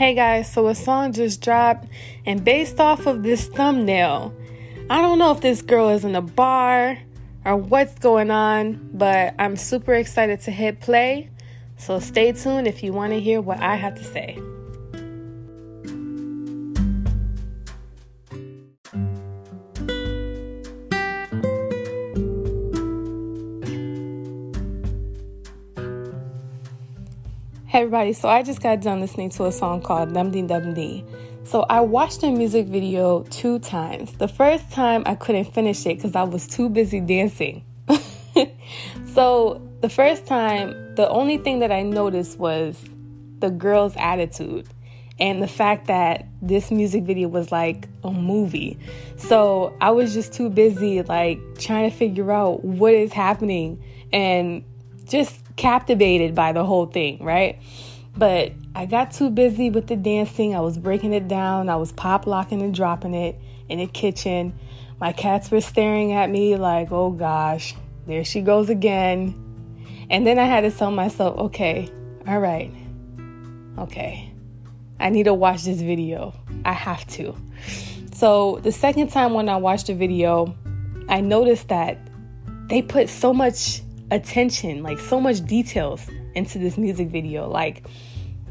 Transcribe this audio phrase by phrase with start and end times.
[0.00, 1.86] Hey guys, so a song just dropped,
[2.24, 4.34] and based off of this thumbnail,
[4.88, 6.96] I don't know if this girl is in a bar
[7.44, 11.28] or what's going on, but I'm super excited to hit play.
[11.76, 14.38] So stay tuned if you want to hear what I have to say.
[27.70, 31.04] Hey everybody, so I just got done listening to a song called Dum Dee.
[31.44, 34.12] So I watched the music video two times.
[34.14, 37.62] The first time I couldn't finish it because I was too busy dancing.
[39.14, 42.76] so the first time, the only thing that I noticed was
[43.38, 44.66] the girl's attitude
[45.20, 48.80] and the fact that this music video was like a movie.
[49.16, 53.80] So I was just too busy like trying to figure out what is happening
[54.12, 54.64] and
[55.10, 57.58] just captivated by the whole thing, right?
[58.16, 60.54] But I got too busy with the dancing.
[60.54, 61.68] I was breaking it down.
[61.68, 64.58] I was pop locking and dropping it in the kitchen.
[65.00, 67.74] My cats were staring at me like, oh gosh,
[68.06, 69.34] there she goes again.
[70.10, 71.88] And then I had to tell myself, okay,
[72.26, 72.72] all right,
[73.78, 74.32] okay,
[74.98, 76.34] I need to watch this video.
[76.64, 77.34] I have to.
[78.12, 80.54] So the second time when I watched the video,
[81.08, 81.98] I noticed that
[82.66, 87.84] they put so much attention, like so much details into this music video, like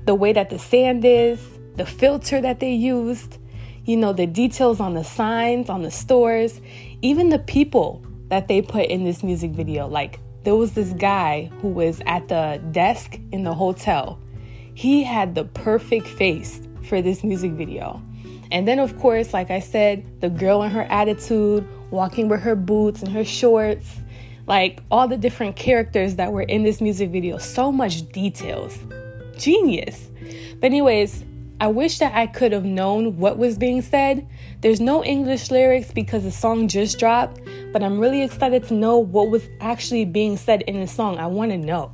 [0.06, 1.40] the way that the sand is,
[1.76, 3.38] the filter that they used,
[3.86, 6.62] you know, the details on the signs, on the stores,
[7.02, 9.88] even the people that they put in this music video.
[9.88, 14.20] Like there was this guy who was at the desk in the hotel.
[14.74, 18.02] He had the perfect face for this music video.
[18.52, 22.56] And then, of course, like I said, the girl and her attitude, walking with her
[22.56, 23.98] boots and her shorts,
[24.50, 28.78] like all the different characters that were in this music video, so much details.
[29.38, 30.10] Genius.
[30.60, 31.24] But, anyways,
[31.62, 34.28] I wish that I could have known what was being said.
[34.62, 37.40] There's no English lyrics because the song just dropped,
[37.72, 41.20] but I'm really excited to know what was actually being said in the song.
[41.20, 41.92] I want to know.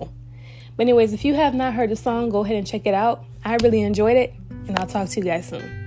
[0.78, 3.26] But, anyways, if you have not heard the song, go ahead and check it out.
[3.44, 4.34] I really enjoyed it,
[4.68, 5.85] and I'll talk to you guys soon.